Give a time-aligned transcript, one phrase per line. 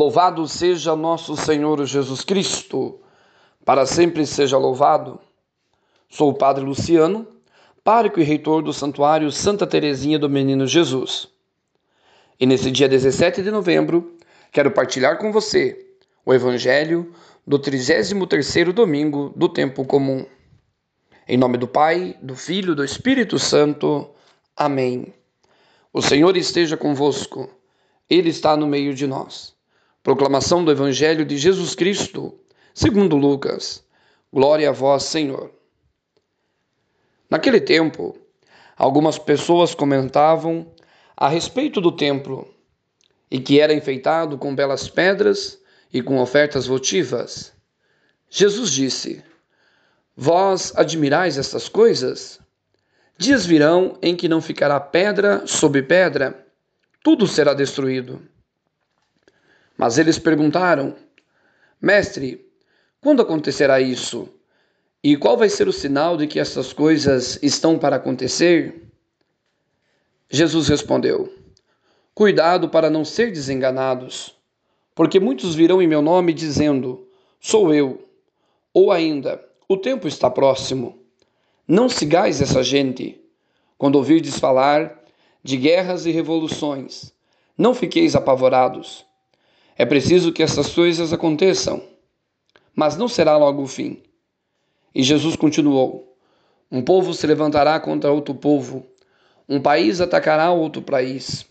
[0.00, 3.02] Louvado seja nosso Senhor Jesus Cristo,
[3.66, 5.20] para sempre seja louvado.
[6.08, 7.28] Sou o Padre Luciano,
[7.84, 11.28] pároco e reitor do Santuário Santa Teresinha do Menino Jesus.
[12.40, 14.16] E nesse dia 17 de novembro,
[14.50, 15.86] quero partilhar com você
[16.24, 17.12] o Evangelho
[17.46, 20.24] do 33º domingo do tempo comum.
[21.28, 24.08] Em nome do Pai, do Filho do Espírito Santo.
[24.56, 25.12] Amém.
[25.92, 27.50] O Senhor esteja convosco.
[28.08, 29.59] Ele está no meio de nós.
[30.02, 32.34] Proclamação do Evangelho de Jesus Cristo,
[32.72, 33.84] segundo Lucas.
[34.32, 35.52] Glória a vós, Senhor.
[37.28, 38.16] Naquele tempo,
[38.78, 40.72] algumas pessoas comentavam
[41.14, 42.48] a respeito do templo
[43.30, 45.60] e que era enfeitado com belas pedras
[45.92, 47.52] e com ofertas votivas.
[48.30, 49.22] Jesus disse:
[50.16, 52.40] Vós admirais estas coisas?
[53.18, 56.46] Dias virão em que não ficará pedra sobre pedra,
[57.04, 58.18] tudo será destruído.
[59.80, 60.94] Mas eles perguntaram:
[61.80, 62.46] Mestre,
[63.00, 64.28] quando acontecerá isso?
[65.02, 68.92] E qual vai ser o sinal de que essas coisas estão para acontecer?
[70.28, 71.32] Jesus respondeu:
[72.14, 74.36] Cuidado para não ser desenganados,
[74.94, 77.08] porque muitos virão em meu nome dizendo:
[77.40, 78.06] Sou eu.
[78.74, 80.98] Ou ainda, o tempo está próximo.
[81.66, 83.18] Não sigais essa gente.
[83.78, 85.02] Quando ouvirdes falar
[85.42, 87.14] de guerras e revoluções,
[87.56, 89.08] não fiqueis apavorados
[89.80, 91.82] é preciso que essas coisas aconteçam,
[92.76, 94.02] mas não será logo o fim.
[94.94, 96.18] E Jesus continuou:
[96.70, 98.86] Um povo se levantará contra outro povo,
[99.48, 101.46] um país atacará outro país.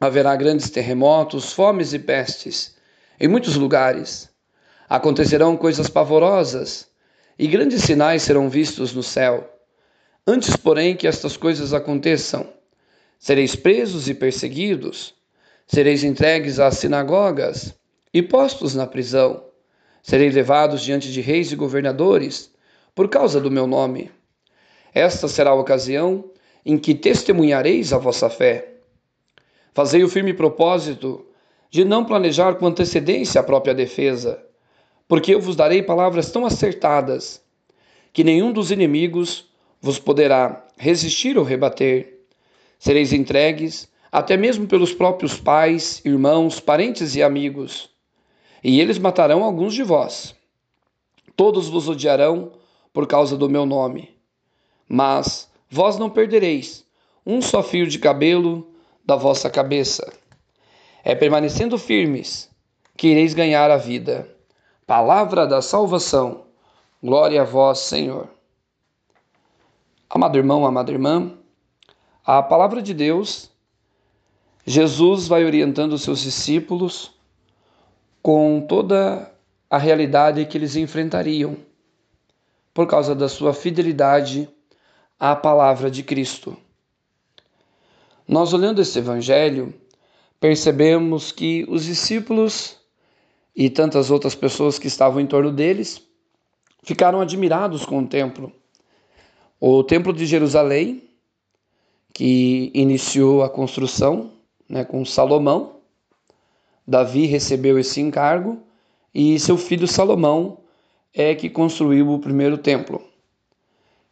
[0.00, 2.76] Haverá grandes terremotos, fomes e pestes
[3.20, 4.28] em muitos lugares.
[4.88, 6.88] Acontecerão coisas pavorosas
[7.38, 9.48] e grandes sinais serão vistos no céu.
[10.26, 12.52] Antes, porém, que estas coisas aconteçam,
[13.20, 15.15] sereis presos e perseguidos
[15.66, 17.74] Sereis entregues às sinagogas
[18.14, 19.44] e postos na prisão.
[20.02, 22.54] Sereis levados diante de reis e governadores
[22.94, 24.10] por causa do meu nome.
[24.94, 26.30] Esta será a ocasião
[26.64, 28.76] em que testemunhareis a vossa fé.
[29.74, 31.26] Fazei o firme propósito
[31.68, 34.42] de não planejar com antecedência a própria defesa,
[35.06, 37.42] porque eu vos darei palavras tão acertadas
[38.12, 42.20] que nenhum dos inimigos vos poderá resistir ou rebater.
[42.78, 47.90] Sereis entregues até mesmo pelos próprios pais, irmãos, parentes e amigos.
[48.64, 50.34] E eles matarão alguns de vós.
[51.36, 52.52] Todos vos odiarão
[52.94, 54.18] por causa do meu nome.
[54.88, 56.82] Mas vós não perdereis
[57.26, 58.66] um só fio de cabelo
[59.04, 60.10] da vossa cabeça.
[61.04, 62.48] É permanecendo firmes
[62.96, 64.34] que ireis ganhar a vida.
[64.86, 66.44] Palavra da salvação.
[67.02, 68.30] Glória a vós, Senhor.
[70.08, 71.36] Amado irmão, amada irmã,
[72.24, 73.54] a palavra de Deus
[74.68, 77.12] Jesus vai orientando os seus discípulos
[78.20, 79.32] com toda
[79.70, 81.56] a realidade que eles enfrentariam
[82.74, 84.48] por causa da sua fidelidade
[85.20, 86.56] à palavra de Cristo.
[88.26, 89.72] Nós olhando esse evangelho,
[90.40, 92.76] percebemos que os discípulos
[93.54, 96.02] e tantas outras pessoas que estavam em torno deles
[96.82, 98.52] ficaram admirados com o templo.
[99.60, 101.08] O templo de Jerusalém,
[102.12, 104.34] que iniciou a construção
[104.68, 105.76] né, com Salomão.
[106.86, 108.62] Davi recebeu esse encargo
[109.14, 110.58] e seu filho Salomão
[111.12, 113.02] é que construiu o primeiro templo,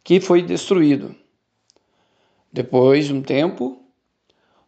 [0.03, 1.15] que foi destruído.
[2.51, 3.79] Depois de um tempo,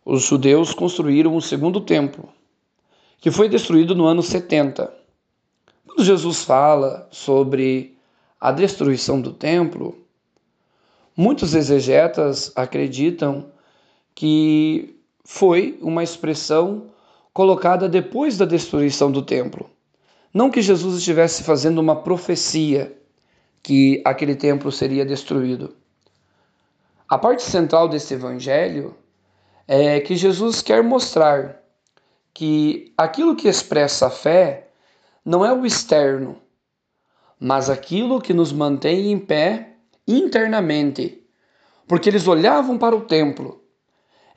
[0.05, 2.29] os judeus construíram o segundo templo,
[3.19, 4.93] que foi destruído no ano 70.
[5.85, 7.97] Quando Jesus fala sobre
[8.39, 9.97] a destruição do templo,
[11.15, 13.51] muitos exegetas acreditam
[14.13, 14.96] que
[15.29, 16.89] foi uma expressão
[17.33, 19.69] colocada depois da destruição do templo.
[20.33, 22.97] Não que Jesus estivesse fazendo uma profecia
[23.61, 25.75] que aquele templo seria destruído.
[27.09, 28.95] A parte central desse evangelho
[29.67, 31.61] é que Jesus quer mostrar
[32.33, 34.69] que aquilo que expressa a fé
[35.25, 36.37] não é o externo,
[37.37, 39.73] mas aquilo que nos mantém em pé
[40.07, 41.21] internamente.
[41.85, 43.66] Porque eles olhavam para o templo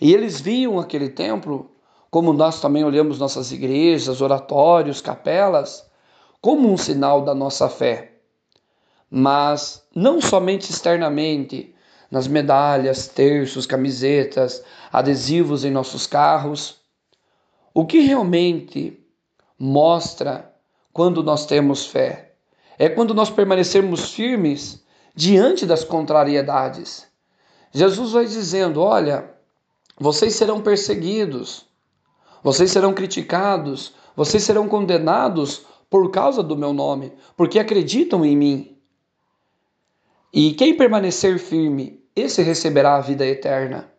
[0.01, 1.71] e eles viam aquele templo,
[2.11, 5.87] como nós também olhamos nossas igrejas, oratórios, capelas,
[6.41, 8.15] como um sinal da nossa fé.
[9.11, 11.75] Mas não somente externamente,
[12.11, 16.81] nas medalhas, terços, camisetas, adesivos em nossos carros.
[17.73, 18.99] O que realmente
[19.59, 20.53] mostra
[20.93, 22.33] quando nós temos fé
[22.79, 27.07] é quando nós permanecermos firmes diante das contrariedades.
[27.71, 29.31] Jesus vai dizendo: Olha,
[30.01, 31.67] vocês serão perseguidos,
[32.43, 38.77] vocês serão criticados Vocês serão condenados por causa do meu nome, porque acreditam em mim.
[40.33, 43.91] E quem permanecer firme, esse receberá a vida eterna.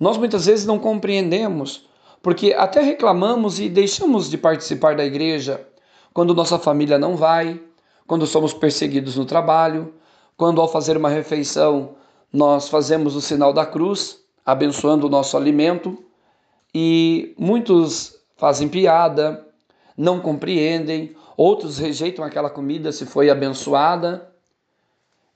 [0.00, 1.88] Nós muitas vezes não compreendemos,
[2.22, 5.66] porque até reclamamos e deixamos de participar da igreja
[6.12, 7.60] quando nossa família não vai,
[8.06, 9.94] quando somos perseguidos no trabalho,
[10.36, 11.94] quando ao fazer uma refeição
[12.32, 14.18] nós fazemos o sinal da cruz,
[14.48, 16.02] abençoando o nosso alimento,
[16.74, 19.46] e muitos fazem piada,
[19.94, 24.32] não compreendem, outros rejeitam aquela comida se foi abençoada.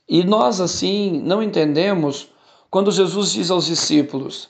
[0.09, 2.33] E nós assim não entendemos
[2.71, 4.49] quando Jesus diz aos discípulos: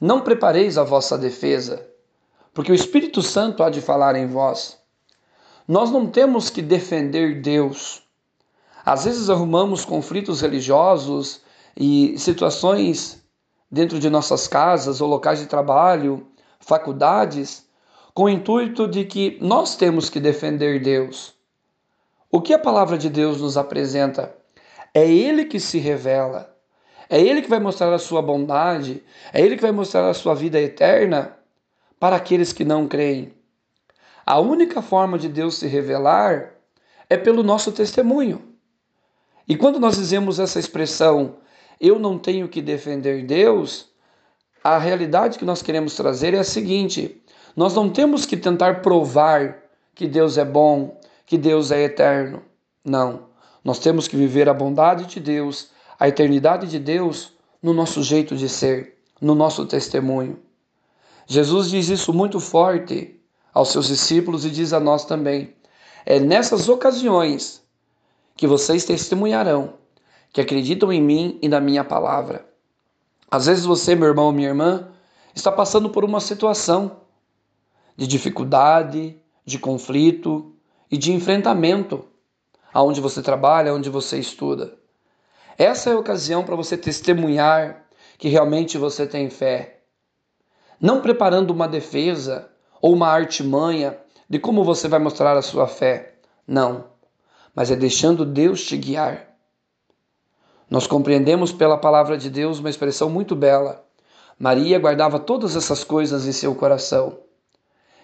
[0.00, 1.86] Não prepareis a vossa defesa,
[2.54, 4.78] porque o Espírito Santo há de falar em vós.
[5.66, 8.02] Nós não temos que defender Deus.
[8.86, 11.42] Às vezes arrumamos conflitos religiosos
[11.76, 13.17] e situações
[13.70, 16.26] dentro de nossas casas ou locais de trabalho,
[16.60, 17.66] faculdades,
[18.14, 21.34] com o intuito de que nós temos que defender Deus.
[22.30, 24.34] O que a palavra de Deus nos apresenta?
[24.92, 26.54] É Ele que se revela.
[27.08, 29.02] É Ele que vai mostrar a sua bondade.
[29.32, 31.36] É Ele que vai mostrar a sua vida eterna
[32.00, 33.32] para aqueles que não creem.
[34.26, 36.54] A única forma de Deus se revelar
[37.08, 38.42] é pelo nosso testemunho.
[39.48, 41.36] E quando nós dizemos essa expressão,
[41.80, 43.88] eu não tenho que defender Deus,
[44.62, 47.22] a realidade que nós queremos trazer é a seguinte:
[47.56, 49.58] nós não temos que tentar provar
[49.94, 52.42] que Deus é bom, que Deus é eterno.
[52.84, 53.28] Não.
[53.64, 57.32] Nós temos que viver a bondade de Deus, a eternidade de Deus
[57.62, 60.38] no nosso jeito de ser, no nosso testemunho.
[61.26, 63.20] Jesus diz isso muito forte
[63.52, 65.54] aos seus discípulos e diz a nós também.
[66.06, 67.62] É nessas ocasiões
[68.36, 69.74] que vocês testemunharão
[70.32, 72.46] que acreditam em mim e na minha palavra.
[73.30, 74.88] Às vezes você, meu irmão ou minha irmã,
[75.34, 77.00] está passando por uma situação
[77.96, 80.54] de dificuldade, de conflito
[80.90, 82.04] e de enfrentamento
[82.72, 84.74] aonde você trabalha, onde você estuda.
[85.56, 87.84] Essa é a ocasião para você testemunhar
[88.16, 89.80] que realmente você tem fé.
[90.80, 92.48] Não preparando uma defesa
[92.80, 93.98] ou uma artimanha
[94.28, 96.14] de como você vai mostrar a sua fé.
[96.46, 96.84] Não.
[97.54, 99.27] Mas é deixando Deus te guiar.
[100.70, 103.84] Nós compreendemos pela palavra de Deus uma expressão muito bela.
[104.38, 107.18] Maria guardava todas essas coisas em seu coração.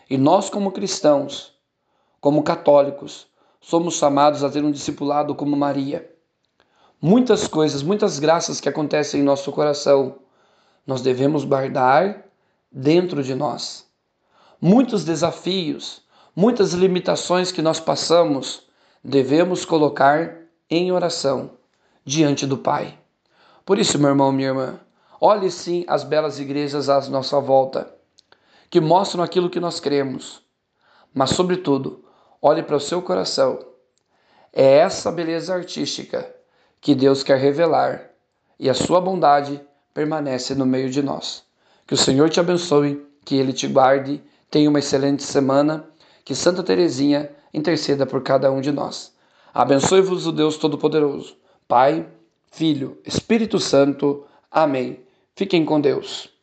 [0.08, 1.52] E nós, como cristãos,
[2.20, 3.26] como católicos,
[3.60, 6.10] somos chamados a ter um discipulado como Maria.
[7.00, 10.16] Muitas coisas, muitas graças que acontecem em nosso coração,
[10.86, 12.24] nós devemos guardar
[12.72, 13.86] dentro de nós.
[14.58, 16.02] Muitos desafios,
[16.34, 18.66] muitas limitações que nós passamos,
[19.02, 20.38] devemos colocar
[20.70, 21.50] em oração
[22.04, 22.98] diante do Pai.
[23.64, 24.80] Por isso, meu irmão, minha irmã,
[25.20, 27.92] olhe sim as belas igrejas à nossa volta,
[28.68, 30.42] que mostram aquilo que nós cremos,
[31.14, 32.04] mas, sobretudo,
[32.42, 33.58] olhe para o seu coração.
[34.52, 36.30] É essa beleza artística
[36.80, 38.10] que Deus quer revelar
[38.58, 39.60] e a sua bondade
[39.92, 41.42] permanece no meio de nós.
[41.86, 45.88] Que o Senhor te abençoe, que Ele te guarde, tenha uma excelente semana,
[46.24, 49.12] que Santa Teresinha interceda por cada um de nós.
[49.52, 51.36] Abençoe-vos o Deus Todo-Poderoso.
[51.66, 52.06] Pai,
[52.50, 54.24] Filho, Espírito Santo.
[54.50, 55.00] Amém.
[55.34, 56.33] Fiquem com Deus.